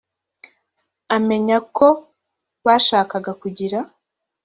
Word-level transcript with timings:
amenye 1.15 1.53
a 1.59 1.61
ko 1.75 1.87
bashakaga 2.65 3.31
kugira 3.41 3.79